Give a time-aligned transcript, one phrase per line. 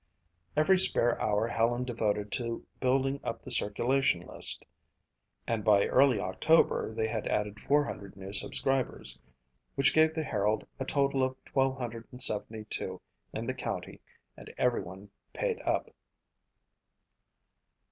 [0.57, 4.65] Every spare hour Helen devoted to building up the circulation list
[5.45, 9.19] and by early October they had added 400 new subscribers,
[9.75, 12.99] which gave the Herald a total of 1,272
[13.31, 14.01] in the county
[14.35, 15.93] and every one paid up.